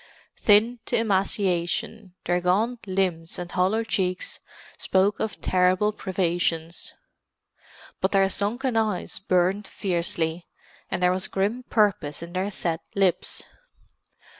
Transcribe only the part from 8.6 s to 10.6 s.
eyes burned fiercely,